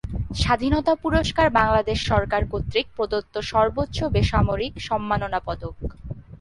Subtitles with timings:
[0.35, 5.75] স্বাধীনতা পুরস্কার বাংলাদেশ সরকার কর্তৃক প্রদত্ত সর্বোচ্চ বেসামরিক সম্মাননা পদক।